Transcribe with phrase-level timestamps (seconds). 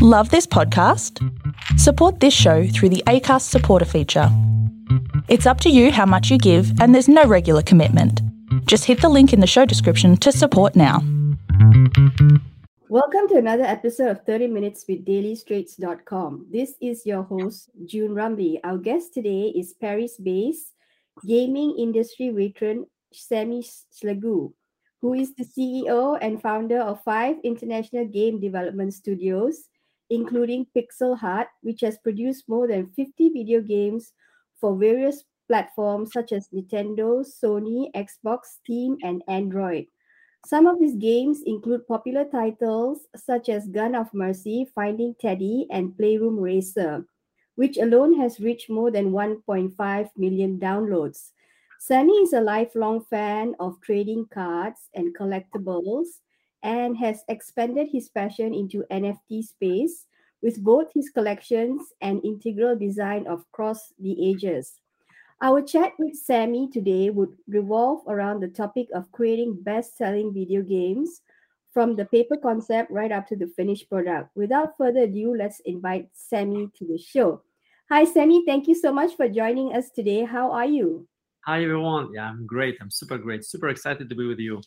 [0.00, 1.18] Love this podcast?
[1.76, 4.28] Support this show through the ACAST supporter feature.
[5.26, 8.22] It's up to you how much you give, and there's no regular commitment.
[8.66, 11.02] Just hit the link in the show description to support now.
[12.88, 16.46] Welcome to another episode of 30 Minutes with DailyStraits.com.
[16.48, 18.60] This is your host, June Ramli.
[18.62, 20.74] Our guest today is Paris based
[21.26, 23.64] gaming industry veteran Sami
[24.00, 24.52] Chlagou,
[25.00, 29.67] who is the CEO and founder of five international game development studios,
[30.10, 34.12] including Pixel Heart, which has produced more than 50 video games
[34.60, 39.86] for various platforms such as Nintendo, Sony, Xbox, Steam, and Android.
[40.46, 45.96] Some of these games include popular titles such as Gun of Mercy, Finding Teddy, and
[45.96, 47.04] Playroom Racer,
[47.56, 51.32] which alone has reached more than 1.5 million downloads.
[51.80, 56.20] Sami is a lifelong fan of trading cards and collectibles
[56.62, 60.06] and has expanded his passion into NFT space
[60.42, 64.80] with both his collections and integral design of cross the ages.
[65.40, 70.62] Our chat with Sami today would revolve around the topic of creating best selling video
[70.62, 71.22] games
[71.72, 74.30] from the paper concept right up to the finished product.
[74.34, 77.42] Without further ado, let's invite Sami to the show.
[77.88, 78.44] Hi, Sami.
[78.44, 80.24] Thank you so much for joining us today.
[80.24, 81.06] How are you?
[81.46, 82.12] Hi, everyone.
[82.12, 82.76] Yeah, I'm great.
[82.80, 83.44] I'm super great.
[83.44, 84.60] Super excited to be with you.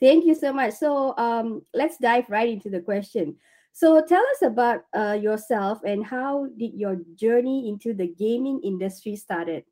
[0.00, 0.74] Thank you so much.
[0.74, 3.36] So, um, let's dive right into the question.
[3.72, 9.14] So, tell us about uh, yourself and how did your journey into the gaming industry
[9.16, 9.64] started?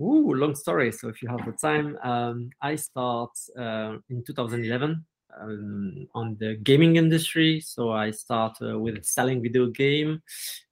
[0.00, 0.90] Ooh, long story.
[0.90, 5.04] So if you have the time, um, I start uh, in 2011
[5.40, 7.60] um, on the gaming industry.
[7.60, 10.20] So I start uh, with selling video game,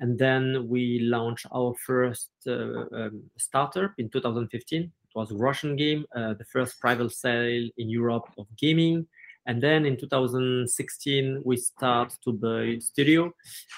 [0.00, 4.90] and then we launch our first uh, um, startup in 2015.
[5.14, 9.06] It was a Russian game, uh, the first private sale in Europe of gaming.
[9.44, 13.32] And then in 2016, we start to buy studio,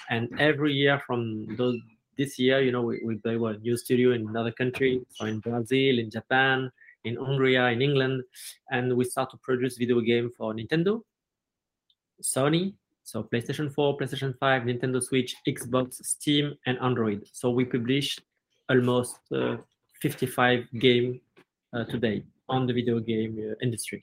[0.09, 1.47] and every year from
[2.17, 5.39] this year, you know, we, we built a new studio in another country, so in
[5.39, 6.71] Brazil, in Japan,
[7.03, 8.23] in Hungary, in England,
[8.69, 11.01] and we start to produce video game for Nintendo,
[12.21, 17.27] Sony, so PlayStation 4, PlayStation 5, Nintendo Switch, Xbox, Steam, and Android.
[17.33, 18.19] So we publish
[18.69, 19.57] almost uh,
[20.01, 21.21] 55 game
[21.83, 24.01] today on the video game uh, industry.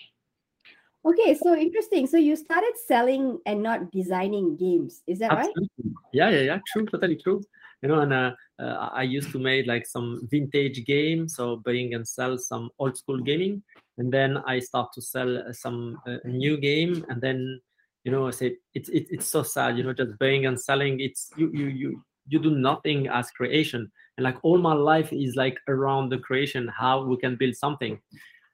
[1.04, 2.06] Okay, so interesting.
[2.06, 5.02] So you started selling and not designing games.
[5.06, 5.68] Is that Absolutely.
[5.78, 5.94] right?
[6.12, 6.58] Yeah, yeah, yeah.
[6.72, 7.42] True, totally true
[7.82, 11.94] you know and uh, uh, i used to make like some vintage games, so buying
[11.94, 13.62] and sell some old school gaming
[13.98, 17.60] and then i start to sell uh, some uh, new game and then
[18.04, 21.00] you know i say it's it, it's so sad you know just buying and selling
[21.00, 25.36] it's you you you you do nothing as creation and like all my life is
[25.36, 28.00] like around the creation how we can build something.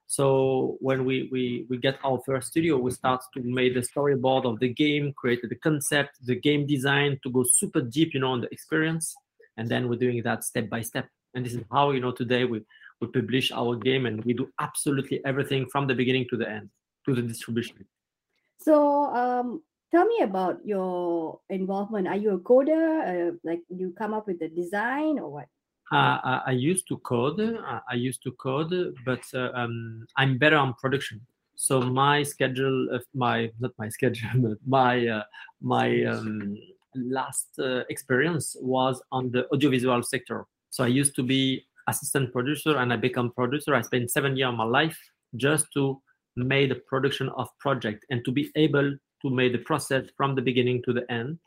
[0.06, 4.44] So when we we we get our first studio we start to make the storyboard
[4.46, 8.32] of the game created the concept the game design to go super deep you know
[8.32, 9.14] on the experience.
[9.56, 11.08] And then we're doing that step by step.
[11.34, 12.62] And this is how you know today we
[13.00, 16.70] we publish our game and we do absolutely everything from the beginning to the end
[17.06, 17.84] to the distribution.
[18.60, 18.74] So
[19.14, 24.26] um tell me about your involvement are you a coder uh, like you come up
[24.26, 25.46] with the design or what
[25.90, 27.40] uh, I, I, used to code.
[27.40, 31.18] I used to code, but uh, um, I'm better on production.
[31.56, 35.22] So my schedule, of my not my schedule, but my uh,
[35.62, 36.58] my um,
[36.94, 40.44] last uh, experience was on the audiovisual sector.
[40.68, 43.74] So I used to be assistant producer, and I become producer.
[43.74, 44.98] I spent seven years of my life
[45.36, 46.02] just to
[46.36, 50.42] make the production of project and to be able to make the process from the
[50.42, 51.38] beginning to the end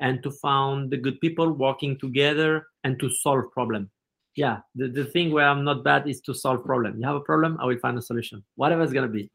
[0.00, 3.90] and to find the good people working together and to solve problem.
[4.36, 6.98] Yeah the, the thing where i'm not bad is to solve problem.
[6.98, 8.44] You have a problem i will find a solution.
[8.56, 9.30] Whatever it's going to be.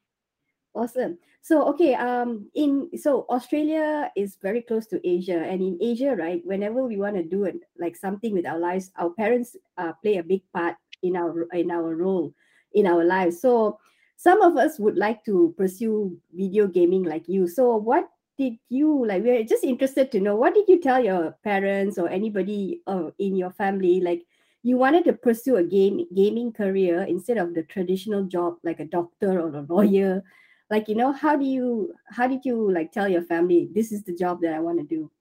[0.74, 1.18] Awesome.
[1.42, 6.42] So okay um in so australia is very close to asia and in asia right
[6.44, 10.18] whenever we want to do it like something with our lives our parents uh, play
[10.18, 12.34] a big part in our in our role
[12.76, 13.42] in our lives.
[13.42, 13.80] So
[14.18, 17.48] some of us would like to pursue video gaming like you.
[17.48, 21.32] So what did you like we're just interested to know what did you tell your
[21.44, 24.26] parents or anybody uh, in your family like
[24.62, 28.85] you wanted to pursue a game gaming career instead of the traditional job like a
[28.85, 30.22] doctor or a lawyer?
[30.70, 34.03] Like you know how do you how did you like tell your family this is
[34.03, 35.12] the job that i want to do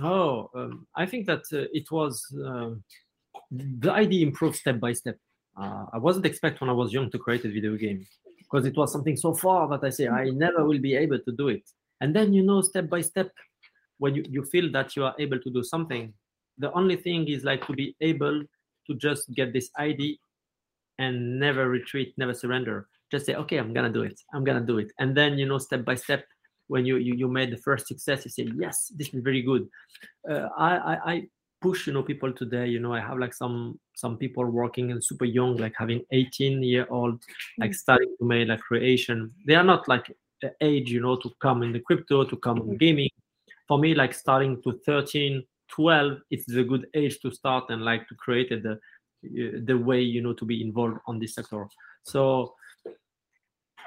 [0.00, 2.82] oh um, i think that uh, it was um,
[3.50, 5.18] the idea improved step by step.
[5.60, 8.06] Uh, i wasn't expect when i was young to create a video game
[8.50, 11.32] because it was something so far that i say i never will be able to
[11.32, 11.62] do it.
[12.00, 13.32] And then you know step by step
[13.98, 16.12] when you, you feel that you are able to do something
[16.58, 18.42] the only thing is like to be able
[18.86, 20.18] to just get this ID
[20.98, 22.88] and never retreat never surrender.
[23.10, 24.20] Just say okay i'm gonna do it.
[24.34, 24.92] I'm gonna do it.
[24.98, 26.24] And then you know step by step
[26.66, 29.68] when you you, you made the first success you say yes this is very good.
[30.28, 31.28] Uh, I, I i
[31.60, 35.02] push you know people today you know i have like some some people working and
[35.02, 37.20] super young like having 18 year old
[37.58, 37.74] like mm.
[37.74, 39.32] starting to make like creation.
[39.44, 42.58] They are not like the age you know to come in the crypto to come
[42.58, 42.78] in mm.
[42.78, 43.10] gaming.
[43.66, 48.06] For me like starting to 13 12 it's a good age to start and like
[48.08, 51.66] to create the uh, the way you know to be involved on this sector.
[52.04, 52.54] So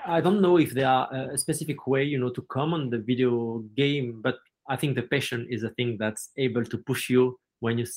[0.06, 2.89] i don't know if there are uh, a specific way you know to come on
[2.89, 7.09] the video game but i think the passion is a thing that's able to push
[7.09, 7.88] you when you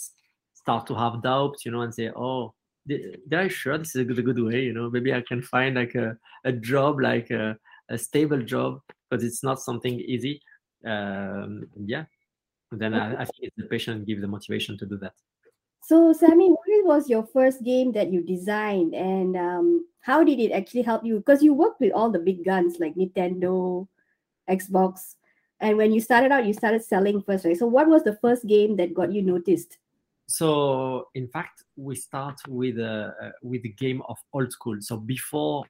[0.54, 2.54] start to have doubts, you know, and say, oh,
[2.86, 4.62] did, did I sure this is a good, a good way?
[4.62, 7.58] You know, maybe I can find like a, a job, like a,
[7.88, 8.80] a stable job,
[9.10, 10.40] because it's not something easy.
[10.86, 12.04] Um, yeah.
[12.70, 15.14] Then I, I think it's the patient give the motivation to do that.
[15.82, 20.50] So, Sami, what was your first game that you designed, and um, how did it
[20.50, 21.18] actually help you?
[21.18, 23.86] Because you worked with all the big guns like Nintendo,
[24.48, 25.16] Xbox
[25.64, 27.56] and when you started out you started selling first right?
[27.56, 29.78] So what was the first game that got you noticed?
[30.26, 34.76] So in fact we start with a uh, with the game of old school.
[34.80, 35.64] So before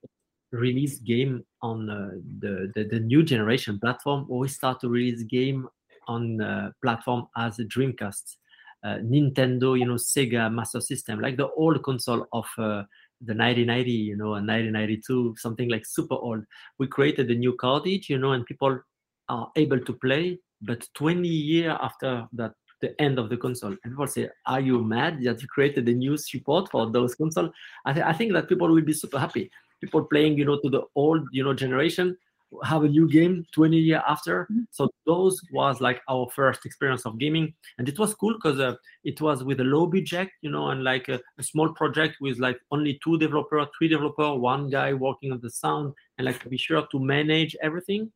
[0.50, 5.66] release game on uh, the, the, the new generation platform we start to release game
[6.06, 8.36] on uh, platform as dreamcast
[8.84, 12.84] uh, nintendo you know sega master system like the old console of uh,
[13.20, 16.44] the 1990 you know 1992 something like super old.
[16.78, 18.80] We created a new cartridge you know and people
[19.28, 23.74] are able to play, but 20 years after that the end of the console.
[23.82, 27.50] And people say, "Are you mad that you created a new support for those console?"
[27.84, 29.50] I, th- I think that people will be super happy.
[29.80, 32.16] People playing, you know, to the old, you know, generation
[32.62, 34.44] have a new game 20 years after.
[34.44, 34.62] Mm-hmm.
[34.70, 38.74] So those was like our first experience of gaming, and it was cool because uh,
[39.04, 42.38] it was with a low budget, you know, and like a, a, small project with
[42.38, 46.48] like only two developer, three developer, one guy working on the sound, and like to
[46.48, 48.12] be sure to manage everything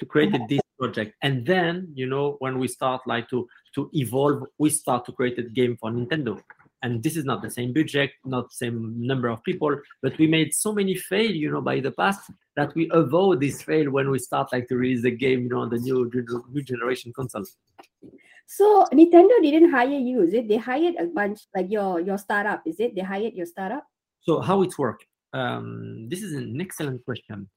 [0.00, 1.14] to create this project.
[1.22, 5.38] And then you know when we start like to to evolve we start to create
[5.38, 6.42] a game for nintendo.
[6.82, 8.76] And this is not the same budget not the same
[9.10, 12.74] number of people but we made so many fail you know by the past that
[12.74, 15.70] we avoid this fail when we start like to release the game you know on
[15.70, 16.10] the new
[16.54, 17.46] new generation console.
[18.46, 20.48] So nintendo didn't hire you is it?
[20.48, 22.96] They hired a bunch like your your startup is it?
[22.96, 23.84] They hired your startup?
[24.22, 25.00] So how it work?
[25.32, 27.48] Um, this is an excellent question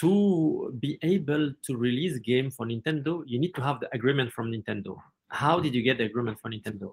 [0.00, 4.52] to be able to release game for Nintendo, you need to have the agreement from
[4.52, 4.96] Nintendo.
[5.28, 6.92] How did you get the agreement for Nintendo?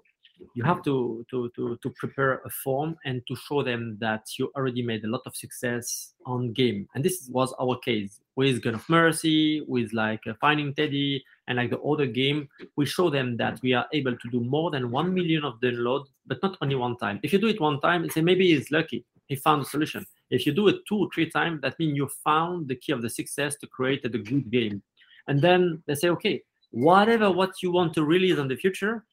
[0.54, 4.50] You have to, to, to, to prepare a form and to show them that you
[4.56, 6.88] already made a lot of success on game.
[6.94, 11.56] And this was our case with Gun of Mercy, with like uh, Finding Teddy, and
[11.56, 12.48] like the other game.
[12.76, 16.06] We show them that we are able to do more than 1 million of download,
[16.26, 17.20] but not only one time.
[17.22, 20.06] If you do it one time, say maybe he's lucky, he found a solution.
[20.30, 23.02] If you do it two or three times, that means you found the key of
[23.02, 24.82] the success to create a good game.
[25.28, 29.04] And then they say, okay, whatever what you want to release in the future,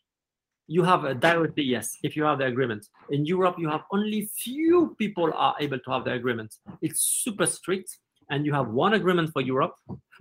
[0.67, 2.87] you have a directly yes if you have the agreement.
[3.09, 6.55] In Europe, you have only few people are able to have the agreement.
[6.81, 7.97] It's super strict,
[8.29, 9.75] and you have one agreement for Europe,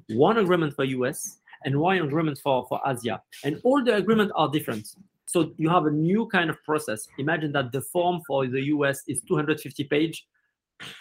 [0.09, 3.23] one agreement for US, and one agreement for, for Asia.
[3.45, 4.89] And all the agreements are different.
[5.31, 7.07] So you have a new kind of process.
[7.19, 10.27] Imagine that the form for the US is 250 page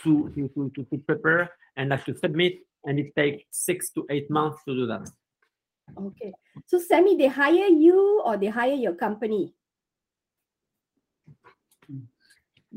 [0.04, 4.30] to, to, to, to prepare and like to submit, and it takes six to eight
[4.30, 5.10] months to do that.
[5.98, 6.32] Okay.
[6.68, 9.56] So Sami, they hire you or they hire your company?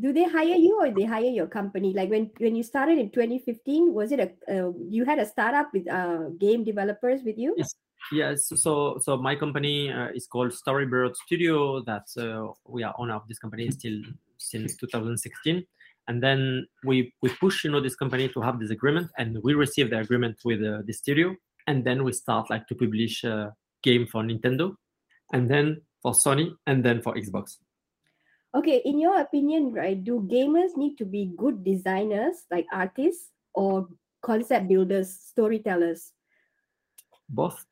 [0.00, 1.92] Do they hire you or they hire your company?
[1.92, 5.68] Like when when you started in 2015, was it a uh, you had a startup
[5.74, 7.54] with uh, game developers with you?
[7.58, 7.74] Yes.
[8.10, 11.82] Yes, so so my company uh, is called Storybird Studio.
[11.82, 14.00] That uh, we are owner of this company still
[14.38, 15.64] since 2016
[16.08, 19.54] and then we we push you know this company to have this agreement and we
[19.54, 21.34] receive the agreement with uh, the studio.
[21.66, 24.74] And then we start like to publish a game for nintendo
[25.32, 27.58] and then for sony and then for xbox.
[28.54, 33.88] Okay in your opinion right do gamers need to be good designers like artists or
[34.22, 36.12] concept builders storytellers?
[37.28, 37.64] Both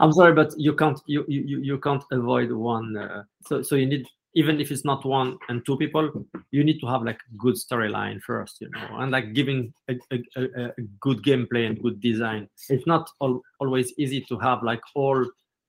[0.00, 3.86] i'm sorry but you can't you you, you can't avoid one uh, so so you
[3.86, 6.10] need even if it's not one and two people
[6.50, 10.18] you need to have like good storyline first you know and like giving a, a,
[10.36, 12.48] a, a good gameplay and good design.
[12.68, 15.22] It's not al- always easy to have like all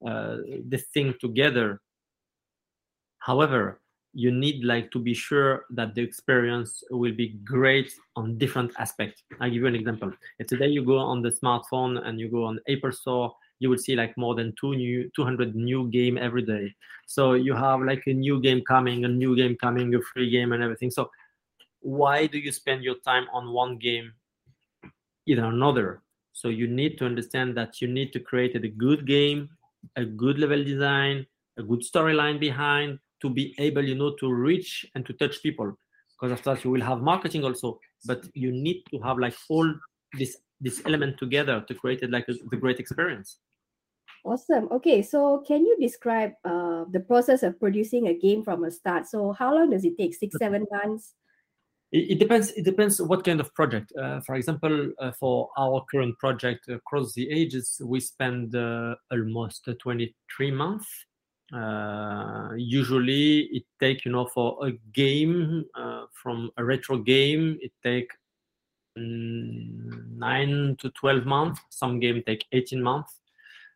[0.06, 0.38] uh,
[0.70, 1.82] the thing together.
[3.20, 3.82] However
[4.14, 9.24] you need like to be sure that the experience will be great on different aspects.
[9.42, 10.12] I'll give you an example.
[10.40, 13.78] If today you go on the smartphone and you go on apple store you will
[13.78, 16.74] see like more than two new 200 new game every day.
[17.08, 20.52] So you have like a new game coming a new game coming a free game
[20.52, 20.92] and everything.
[20.92, 21.10] So
[21.80, 24.12] why do you spend your time on one game
[25.28, 26.02] in another.
[26.34, 29.50] So you need to understand that you need to create a good game,
[29.96, 31.26] a good level design,
[31.58, 35.76] a good storyline behind to be able, you know, to reach and to touch people.
[36.14, 39.74] Because after that, you will have marketing also, but you need to have like all
[40.20, 43.40] this this element together to create it like a, the great experience.
[44.26, 44.70] Awesome.
[44.72, 49.06] Okay, so can you describe uh, the process of producing a game from a start?
[49.08, 50.14] So how long does it take?
[50.14, 51.16] Six, seven months?
[51.92, 52.52] It, it depends.
[52.52, 53.92] It depends what kind of project.
[54.02, 59.68] Uh, for example, uh, for our current project, Cross the Ages, we spend uh, almost
[59.82, 60.88] 23 months.
[61.54, 67.72] Uh, usually, it take you know for a game uh, from a retro game, it
[67.84, 68.10] take
[68.98, 71.62] mm, nine to 12 months.
[71.70, 73.20] Some game take 18 months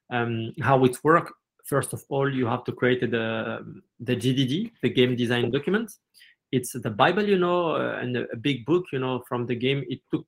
[0.09, 1.31] um, how it works.
[1.65, 5.91] First of all, you have to create the the GDD, the game design document.
[6.51, 9.83] It's the Bible, you know, uh, and a big book, you know, from the game.
[9.89, 10.25] It took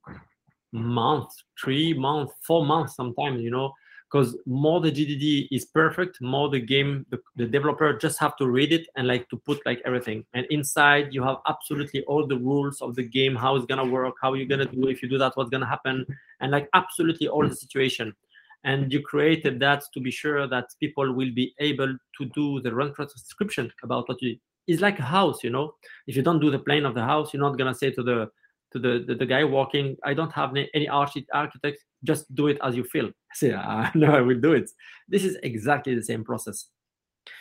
[0.73, 3.71] months, three months, four months, sometimes, you know,
[4.11, 8.47] because more the GDD is perfect, more the game, the, the, developer just have to
[8.47, 10.25] read it and like to put like everything.
[10.33, 14.15] And inside you have absolutely all the rules of the game, how it's gonna work,
[14.21, 16.05] how you're gonna do if you do that, what's gonna happen,
[16.39, 18.15] and like absolutely all the situation
[18.63, 22.73] and you created that to be sure that people will be able to do the
[22.73, 24.37] run transcription about what you
[24.67, 25.73] it's like a house you know
[26.07, 28.29] if you don't do the plan of the house you're not to say to the
[28.71, 32.57] to the, the, the guy walking i don't have any any architect just do it
[32.63, 34.69] as you feel i say ah, no i will do it
[35.07, 36.67] this is exactly the same process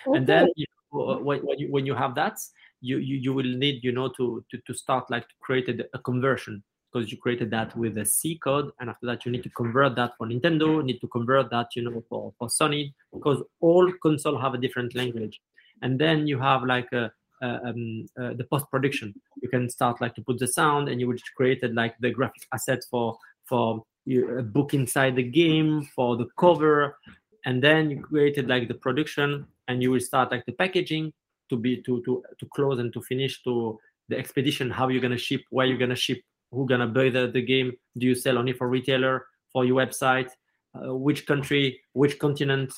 [0.06, 0.16] okay.
[0.16, 2.38] and then you know, when, when, you when you have that
[2.80, 5.88] you, you you will need you know to to, to start like to create a,
[5.94, 9.42] a conversion because you created that with a C code, and after that you need
[9.42, 13.42] to convert that for Nintendo, need to convert that, you know, for, for Sony, because
[13.60, 15.40] all console have a different language.
[15.82, 19.14] And then you have like a um, uh, the post production.
[19.42, 22.42] You can start like to put the sound, and you would created like the graphic
[22.52, 26.98] assets for for a book inside the game, for the cover,
[27.44, 31.12] and then you created like the production, and you will start like the packaging
[31.50, 33.78] to be to to to close and to finish to
[34.08, 36.18] the expedition, how you're gonna ship, where you're gonna ship,
[36.50, 40.30] who gonna buy the, the game do you sell only for retailer for your website
[40.74, 42.72] uh, which country which continent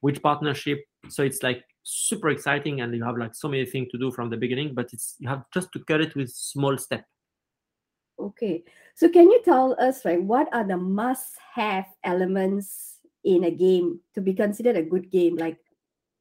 [0.00, 3.98] which partnership so it's like super exciting and you have like so many things to
[3.98, 7.04] do from the beginning but it's you have just to cut it with small step.
[8.20, 8.64] Okay.
[8.94, 14.00] So can you tell us right what are the must have elements in a game
[14.14, 15.36] to be considered a good game?
[15.36, 15.56] Like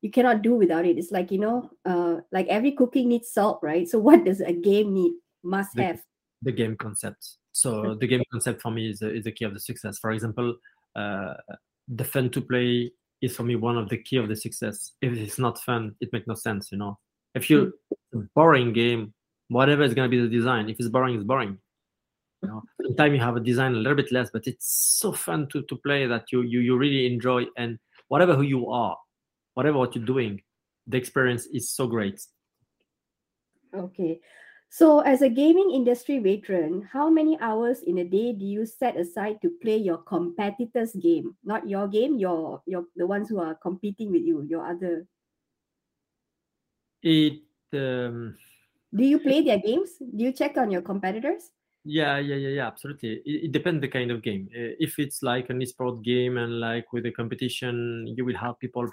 [0.01, 0.97] you cannot do without it.
[0.97, 3.89] It's like you know uh like every cooking needs salt right?
[3.89, 6.01] So what does a game need must the, have
[6.43, 7.27] the game concept.
[7.51, 9.97] So the game concept for me is, is the key of the success.
[9.99, 10.55] For example,
[10.95, 11.33] uh,
[11.89, 14.93] the fun to play is for me one of the key of the success.
[15.01, 16.71] If it's not fun, it makes no sense.
[16.71, 16.99] You know,
[17.33, 17.73] if you
[18.13, 18.19] hmm.
[18.19, 19.13] a boring game,
[19.49, 20.69] whatever is going to be the design.
[20.69, 21.57] If it's boring, it's boring.
[22.43, 24.67] You know, sometimes you have a design a little bit less, but it's
[24.99, 27.45] so fun to, to play that you, you you really enjoy.
[27.57, 28.95] And whatever who you are,
[29.55, 30.41] whatever what you're doing,
[30.85, 32.21] the experience is so great.
[33.75, 34.19] Okay.
[34.69, 38.97] So, as a gaming industry veteran, how many hours in a day do you set
[38.97, 41.35] aside to play your competitors' game?
[41.43, 45.07] Not your game, your your the ones who are competing with you, your other.
[47.01, 47.41] It.
[47.73, 48.35] Um,
[48.93, 49.91] do you play their games?
[49.99, 51.51] Do you check on your competitors?
[51.83, 52.67] Yeah, yeah, yeah, yeah.
[52.67, 53.21] Absolutely.
[53.25, 54.49] It, it depends the kind of game.
[54.51, 58.85] If it's like an esport game and like with a competition, you will have people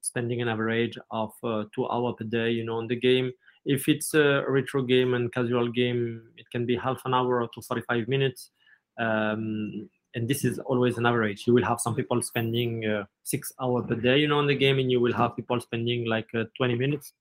[0.00, 3.30] spending an average of uh, two hours per day, you know, on the game
[3.64, 7.48] if it's a retro game and casual game, it can be half an hour or
[7.54, 8.50] to 45 minutes.
[8.98, 11.46] Um, and this is always an average.
[11.46, 14.54] You will have some people spending uh, six hours per day, you know, on the
[14.54, 17.12] game, and you will have people spending like uh, 20 minutes.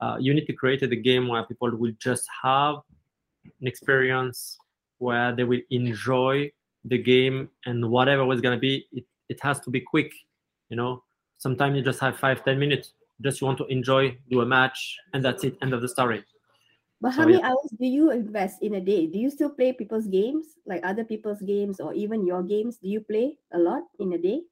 [0.00, 2.76] Uh, you need to create a game where people will just have
[3.60, 4.56] an experience
[4.98, 6.50] where they will enjoy
[6.84, 10.12] the game and whatever was gonna be, it, it has to be quick.
[10.70, 11.02] You know,
[11.38, 14.96] sometimes you just have five, ten minutes just you want to enjoy, do a match,
[15.12, 15.56] and that's it.
[15.62, 16.24] End of the story.
[17.00, 19.06] But how many hours do you invest in a day?
[19.06, 22.78] Do you still play people's games, like other people's games, or even your games?
[22.78, 24.42] Do you play a lot in a day?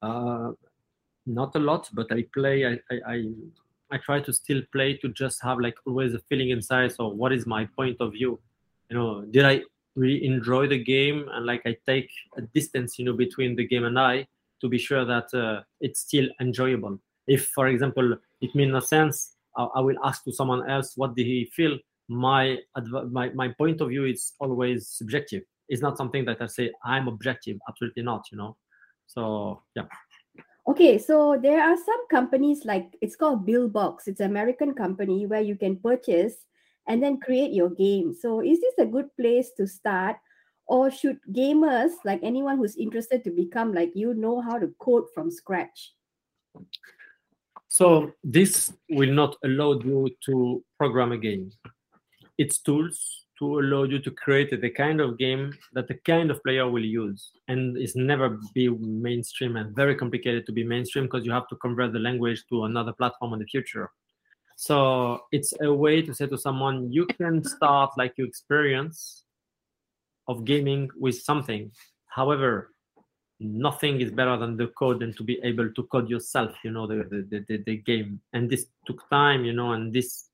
[0.00, 0.52] Uh,
[1.26, 2.66] not a lot, but I play.
[2.66, 3.24] I, I, I
[3.92, 6.92] I try to still play to just have like always a feeling inside.
[6.92, 8.40] So what is my point of view?
[8.88, 9.62] You know, did I
[9.94, 13.84] really enjoy the game and like I take a distance, you know, between the game
[13.84, 14.26] and I
[14.62, 19.36] to be sure that uh, it's still enjoyable if for example it means no sense
[19.56, 21.78] I, will ask to someone else what did he feel?
[22.08, 22.58] My,
[23.10, 25.42] my my point of view is always subjective.
[25.68, 27.58] It's not something that i say i'm objective.
[27.68, 28.56] Absolutely not you know?
[29.06, 29.84] So yeah.
[30.66, 35.40] Okay so there are some companies like it's called Buildbox it's an american company where
[35.40, 36.34] you can purchase
[36.88, 38.12] and then create your game.
[38.12, 40.16] So is this a good place to start?
[40.66, 45.04] Or should gamers like anyone who's interested to become like you know how to code
[45.14, 45.92] from scratch
[47.72, 51.50] so this will not allow you to program a game.
[52.36, 56.42] It's tools to allow you to create the kind of game that the kind of
[56.42, 61.24] player will use and it's never be mainstream and very complicated to be mainstream because
[61.24, 63.88] you have to convert the language to another platform in the future.
[64.58, 69.24] So it's a way to say to someone you can start like your experience
[70.28, 71.72] of gaming with something.
[72.08, 72.71] However
[73.42, 76.86] nothing is better than the code and to be able to code yourself you know
[76.86, 80.28] the the, the, the game and this took time you know and this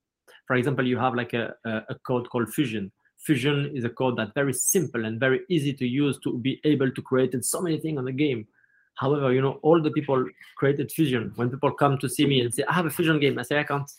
[0.49, 2.91] for example, you have like a, a, code called Fusion.
[3.19, 6.91] Fusion is a code that's very simple and very easy to use to be able
[6.91, 8.47] to create so many things on the game.
[8.95, 10.25] However, you know, all the people
[10.57, 11.33] created Fusion.
[11.37, 13.59] When people come to see me and say, I have a Fusion game, I say,
[13.59, 13.91] I can't.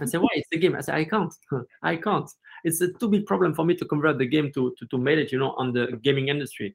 [0.00, 0.28] I say, why?
[0.32, 0.74] It's the game.
[0.76, 1.34] I say, I can't.
[1.82, 2.30] I can't.
[2.64, 5.18] It's a too big problem for me to convert the game to, to, to make
[5.18, 6.74] it, you know, on the gaming industry.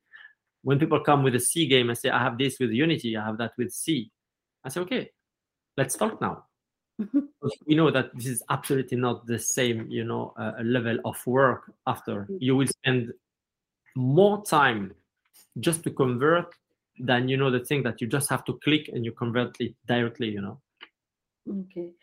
[0.67, 3.23] When people come with a C game, and say, I have this with Unity, I
[3.23, 4.11] have that with C.
[4.65, 5.09] I say, okay,
[5.77, 6.43] let's talk now.
[7.65, 11.71] We know that this is absolutely not the same you know uh, level of work
[11.85, 12.27] after.
[12.29, 12.37] Mm.
[12.41, 13.13] you will spend
[13.95, 14.93] more time
[15.61, 16.53] just to convert
[16.99, 19.73] than you know the thing that you just have to click and you convert it
[19.87, 20.59] directly you know?
[21.47, 21.93] Okay.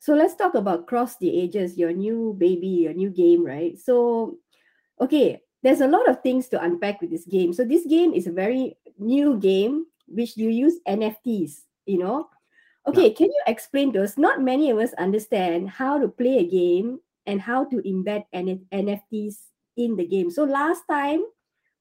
[0.00, 3.78] So let's talk about cross the ages your new baby your new game right?
[3.78, 4.38] So
[5.00, 8.26] okay there's a lot of things to unpack with this game so this game is
[8.26, 12.28] a very new game which you use nfts you know
[12.88, 14.16] Okay, can you explain to us?
[14.16, 19.52] Not many of us understand how to play a game and how to embed NFTs
[19.76, 20.30] in the game.
[20.30, 21.20] So last time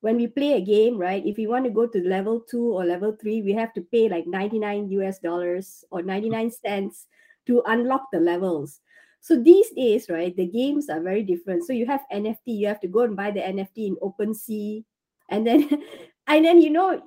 [0.01, 2.83] when we play a game, right, if we want to go to level two or
[2.83, 7.07] level three, we have to pay like 99 US dollars or 99 cents
[7.45, 8.81] to unlock the levels.
[9.27, 11.65] So these days, right, the games are very different.
[11.67, 14.83] So you have NFT, you have to go and buy the NFT in OpenSea.
[15.29, 15.67] And then
[16.27, 17.01] and then you know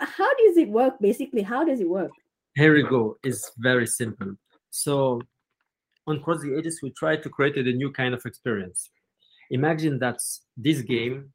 [0.00, 1.42] how does it work basically?
[1.42, 2.12] How does it work?
[2.58, 4.34] here we go is very simple
[4.70, 5.20] so
[6.08, 8.90] on cross the ages we try to create a new kind of experience
[9.52, 10.18] imagine that
[10.56, 11.32] this game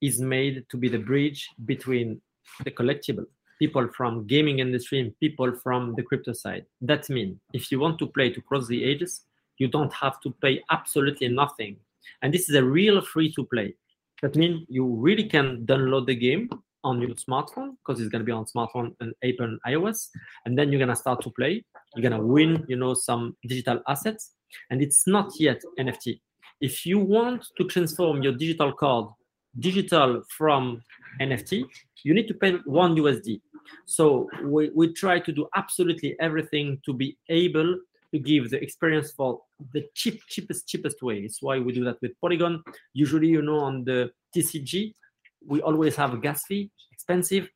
[0.00, 2.18] is made to be the bridge between
[2.64, 3.26] the collectible
[3.58, 7.98] people from gaming industry and people from the crypto side that means if you want
[7.98, 9.26] to play to cross the ages
[9.58, 11.76] you don't have to pay absolutely nothing
[12.22, 13.74] and this is a real free to play
[14.22, 16.48] that means you really can download the game
[16.84, 20.08] on your smartphone because it's going to be on smartphone and Apple and iOS.
[20.44, 21.64] And then you're going to start to play.
[21.94, 24.32] You're going to win, you know, some digital assets.
[24.70, 26.20] And it's not yet NFT.
[26.60, 29.06] If you want to transform your digital card
[29.58, 30.82] digital from
[31.20, 31.64] NFT,
[32.04, 33.40] you need to pay one USD.
[33.86, 37.78] So we, we try to do absolutely everything to be able
[38.12, 39.40] to give the experience for
[39.72, 41.18] the cheap, cheapest, cheapest way.
[41.18, 42.62] It's why we do that with Polygon.
[42.94, 44.94] Usually, you know, on the TCG,
[45.46, 47.48] we always have a gas fee, expensive,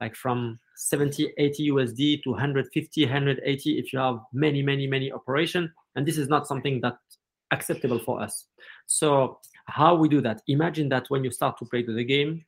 [0.00, 5.72] like from 70, 80 USD to 150, 180 if you have many, many, many operation.
[5.94, 6.96] And this is not something that
[7.50, 8.46] acceptable for us.
[8.86, 10.40] So how we do that?
[10.48, 12.44] Imagine that when you start to play the game,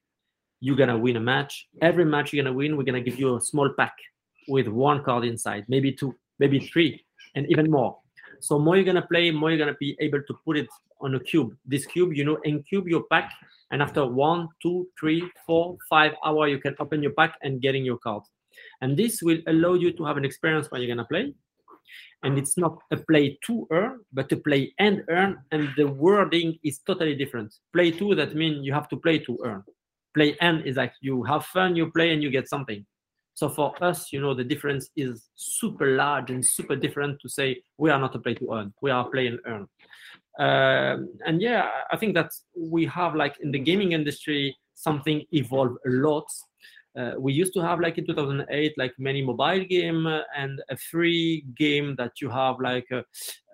[0.60, 1.68] you're gonna win a match.
[1.80, 3.94] Every match you're gonna win, we're gonna give you a small pack
[4.48, 7.98] with one card inside, maybe two, maybe three, and even more.
[8.40, 10.68] So more you're gonna play, more you're gonna be able to put it
[11.00, 11.56] on a cube.
[11.64, 13.32] This cube, you know, encube your pack
[13.70, 17.84] and after one two three four five hour you can open your pack and getting
[17.84, 18.22] your card.
[18.80, 21.34] And this will allow you to have an experience when you're to play.
[22.24, 26.58] And it's not a play to earn but to play and earn and the wording
[26.62, 27.54] is totally different.
[27.72, 29.64] Play to that means you have to play to earn.
[30.14, 32.84] Play and is like you have fun you play and you get something
[33.34, 37.60] so for us you know the difference is super large and super different to say
[37.78, 39.66] we are not a play to earn we are play and earn
[40.38, 45.78] um, and yeah, I think that we have like in the gaming industry something evolved
[45.86, 46.26] a lot.
[46.98, 51.44] Uh, we used to have like in 2008 like many mobile game and a free
[51.56, 53.02] game that you have like a,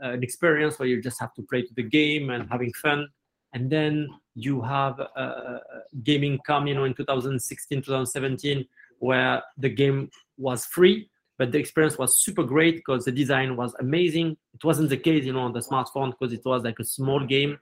[0.00, 3.06] an experience where you just have to play to the game and having fun
[3.54, 5.58] and then you have uh,
[6.02, 8.66] gaming come you know in 2016 2017
[8.98, 11.08] where the game was free
[11.38, 14.36] but the experience was super great because the design was amazing.
[14.54, 17.24] It wasn't the case, you know, on the smartphone because it was like a small
[17.24, 17.58] game.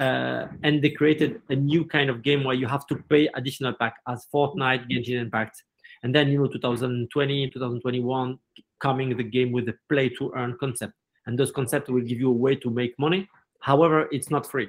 [0.00, 3.72] Uh, and they created a new kind of game where you have to pay additional
[3.72, 5.62] pack as Fortnite, Genshin Impact,
[6.02, 8.38] and then you know 2020, 2021
[8.80, 10.92] coming the game with the play to earn concept,
[11.26, 13.28] and those concepts will give you a way to make money.
[13.60, 14.68] However, it's not free,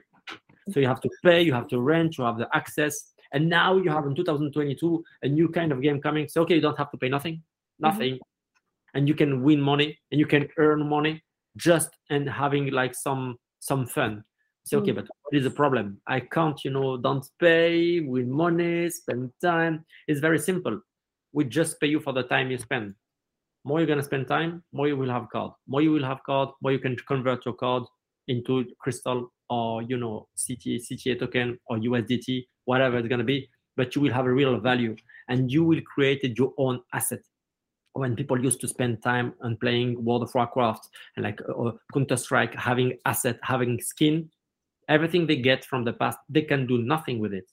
[0.71, 3.77] so you have to pay, you have to rent, you have the access, and now
[3.77, 6.27] you have in 2022 a new kind of game coming.
[6.27, 7.85] So okay, you don't have to pay nothing, Mm-hmm.
[7.87, 8.97] nothing mm-hmm.
[8.97, 11.23] and you can win money and you can earn money
[11.55, 14.23] just and having like some some fun
[14.65, 14.95] Say, okay, Mm.
[14.95, 15.99] but what is the problem?
[16.05, 19.85] I can't, you know, don't pay, win money, spend time.
[20.07, 20.79] It's very simple.
[21.31, 22.93] We just pay you for the time you spend.
[23.63, 25.53] More you're gonna spend time, more you will have card.
[25.67, 27.83] More you will have card, more you can convert your card
[28.29, 33.49] into crystal or you know CTA, CTA token or USDT, whatever it's gonna be.
[33.75, 34.95] But you will have a real value,
[35.27, 37.19] and you will create your own asset.
[37.93, 42.17] When people used to spend time on playing World of Warcraft and like uh, Counter
[42.17, 44.29] Strike, having asset, having skin,
[44.87, 47.45] everything they get from the past, they can do nothing with it.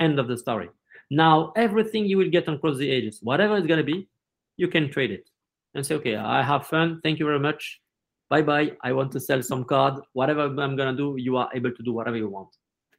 [0.00, 0.68] End of the story.
[1.10, 4.08] Now everything you will get on Cross the Ages, whatever it's gonna be,
[4.56, 5.30] you can trade it
[5.74, 7.00] and say, okay, I have fun.
[7.02, 7.80] Thank you very much.
[8.28, 8.72] Bye bye.
[8.82, 10.00] I want to sell some card.
[10.12, 12.48] Whatever I'm gonna do, you are able to do whatever you want.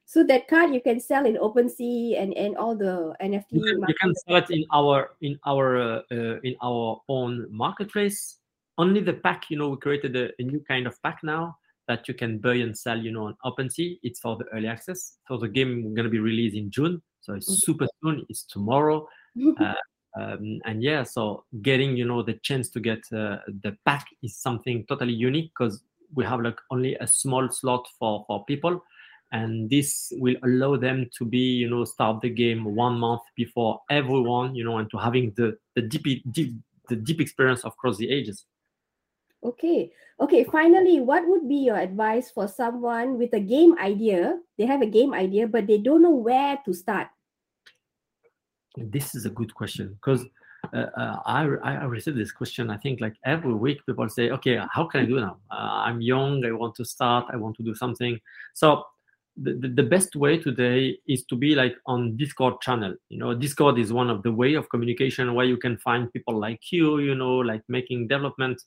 [0.06, 3.44] So that card you can sell in OpenSea and and all the NFT.
[3.50, 7.46] You can, you can sell it in our in our uh, uh, in our own
[7.50, 8.38] marketplace.
[8.78, 12.06] Only the pack, you know, we created a, a new kind of pack now that
[12.06, 13.98] you can buy and sell, you know, on OpenSea.
[14.02, 15.18] It's for the early access.
[15.26, 17.02] So the game gonna be released in June.
[17.20, 17.58] So it's Okay.
[17.58, 18.24] super soon.
[18.30, 19.06] It's tomorrow.
[19.60, 19.74] uh,
[20.18, 24.36] um, and yeah so getting you know the chance to get uh, the pack is
[24.36, 25.82] something totally unique because
[26.14, 28.82] we have like only a small slot for for people
[29.32, 33.80] and this will allow them to be you know start the game one month before
[33.90, 36.54] everyone you know and to having the the deep, deep
[36.88, 38.46] the deep experience of cross the ages
[39.44, 39.92] Okay.
[40.20, 40.42] Okay.
[40.44, 44.40] Finally, what would be your advice for someone with a game idea?
[44.58, 47.06] They have a game idea, but they don't know where to start.
[48.84, 50.24] This is a good question because
[50.72, 52.70] uh, uh, I, I receive this question.
[52.70, 55.38] I think like every week people say, okay, how can I do now?
[55.50, 56.44] Uh, I'm young.
[56.44, 57.26] I want to start.
[57.32, 58.18] I want to do something.
[58.54, 58.84] So
[59.36, 62.94] the, the best way today is to be like on Discord channel.
[63.08, 66.38] You know, Discord is one of the way of communication where you can find people
[66.38, 66.98] like you.
[66.98, 68.60] You know, like making development.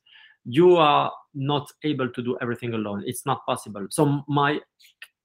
[0.45, 3.03] You are not able to do everything alone.
[3.05, 3.85] It's not possible.
[3.89, 4.59] So my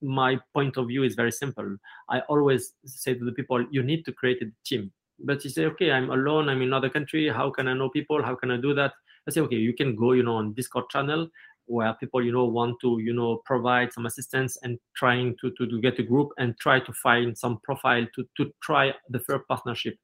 [0.02, 1.76] my point of view is very simple.
[2.11, 4.92] I always say to the people, you need to create a team.
[5.18, 7.28] But you say, okay, I'm alone, I'm in another country.
[7.28, 8.22] How can I know people?
[8.22, 8.92] How can I do that?
[9.26, 11.28] I say, okay, you can go, you know, on Discord channel
[11.66, 15.66] where people, you know, want to, you know, provide some assistance and trying to, to,
[15.66, 19.44] to get a group and try to find some profile to, to try the first
[19.48, 19.96] partnership.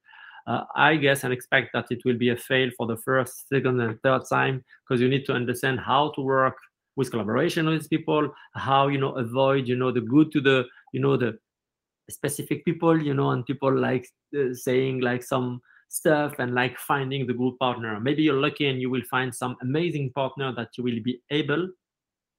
[0.47, 3.81] Uh, I guess and expect that it will be a fail for the first, second,
[3.81, 6.57] and third time because you need to understand how to work
[6.97, 11.01] with collaboration with people how you know avoid you know the good to the you
[11.01, 11.39] know the
[12.11, 14.07] specific people you know and people like
[14.39, 15.61] uh, saying like some
[15.93, 18.01] stuff and like finding the good partner.
[18.01, 21.69] Maybe you're lucky and you will find some amazing partner that you will be able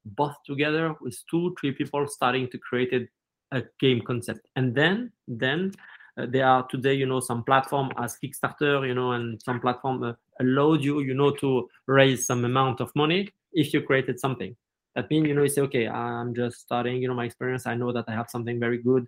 [0.06, 4.48] both together with two three people starting to create a, a game concept.
[4.56, 5.72] And then then
[6.18, 10.04] uh, there are today you know some platform as kickstarter you know and some platform
[10.04, 14.56] uh, allowed you you know to raise some amount of money if you created something.
[14.96, 17.66] That means you know you say okay i'm just starting you know my experience.
[17.66, 19.08] I know that i have something very good.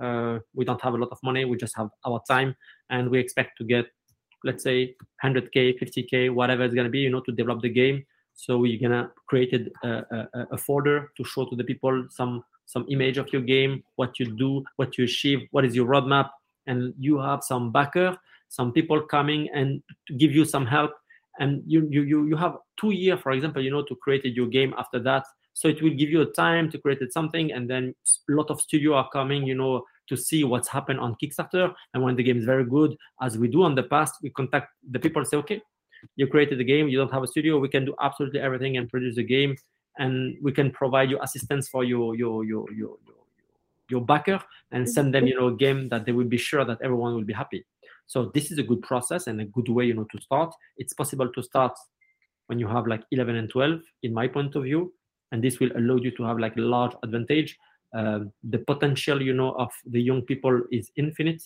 [0.00, 1.44] Uh, we don't have a lot of money.
[1.44, 2.56] We just have our time
[2.90, 3.86] and we expect to get
[4.44, 8.04] let's say 100k 50k whatever it's going to be you know to develop the game.
[8.34, 12.84] So we're gonna create a, a, a folder to show to the people some some
[12.88, 16.30] image of your game what you do what you achieve what is your roadmap
[16.66, 18.16] and you have some backer
[18.48, 19.82] some people coming and
[20.16, 20.92] give you some help
[21.38, 24.46] and you you you, you have two years for example you know to create your
[24.46, 25.24] game after that.
[25.56, 27.94] So it will give you a time to create something and then
[28.28, 31.72] a lot of studio are coming you know to see what's happened on kickstarter.
[31.94, 34.68] And when the game is very good as we do in the past we contact
[34.90, 35.62] the people and say okay
[36.16, 36.88] you created the game.
[36.88, 37.58] You don't have a studio.
[37.58, 39.56] We can do absolutely everything and produce the game.
[39.98, 43.16] And we can provide you assistance for your your your your your,
[43.88, 44.40] your backer
[44.72, 45.28] and send them mm-hmm.
[45.28, 47.64] you know a game that they will be sure that everyone will be happy
[48.06, 50.54] so this is a good process and a good way you know to start.
[50.76, 51.72] It's possible to start
[52.46, 54.92] when you have like 11 and 12 in my point of view
[55.32, 57.56] and this will allow you to have like a large advantage.
[57.94, 61.42] Um, the potential you know of the young people is infinite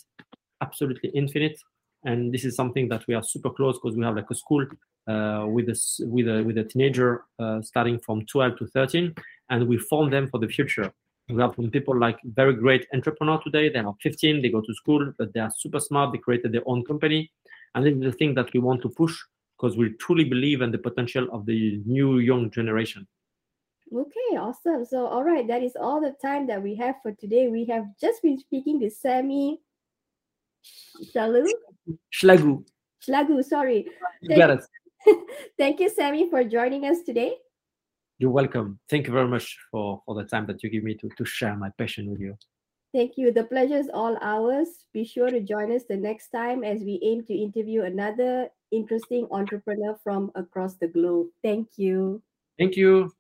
[0.61, 1.59] absolutely infinite
[2.05, 4.65] and this is something that we are super close because we have like a school
[5.09, 9.15] uh, with a with a with a teenager uh, starting from 12 to 13
[9.51, 10.93] and we form them for the future
[11.29, 14.75] we have some people like very great entrepreneur today they are 15 they go to
[14.75, 17.31] school but they are super smart they created their own company
[17.75, 19.17] and this is the thing that we want to push
[19.57, 23.07] because we truly believe in the potential of the new young generation
[23.91, 24.85] Okay, awesome.
[24.85, 27.49] So, all right, that is all the time that we have for today.
[27.49, 29.61] We have just been speaking to Sami
[31.15, 31.47] Shalu
[32.13, 32.65] Chlagou,
[33.07, 33.43] Chlagou.
[33.45, 33.87] Sorry.
[34.21, 34.65] you got it
[35.59, 37.37] Thank you, Sami, for joining us today.
[38.19, 41.09] You're welcome thank you very much for for the time that you give me to
[41.17, 42.37] to share my passion with you
[42.95, 43.33] Thank you.
[43.33, 44.69] The pleasure is all ours.
[44.95, 49.29] Be sure to join us the next time as we aim to interview another interesting
[49.31, 51.29] entrepreneur from across the globe.
[51.43, 52.23] Thank you.
[52.59, 53.13] thank you